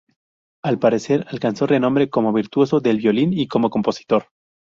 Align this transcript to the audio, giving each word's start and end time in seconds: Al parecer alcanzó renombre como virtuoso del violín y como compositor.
Al 0.63 0.79
parecer 0.79 1.27
alcanzó 1.29 1.67
renombre 1.67 2.09
como 2.09 2.33
virtuoso 2.33 2.79
del 2.79 2.97
violín 2.97 3.33
y 3.33 3.47
como 3.47 3.69
compositor. 3.69 4.29